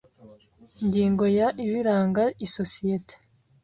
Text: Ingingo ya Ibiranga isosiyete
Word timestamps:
Ingingo 0.81 1.23
ya 1.37 1.47
Ibiranga 1.63 2.23
isosiyete 2.45 3.15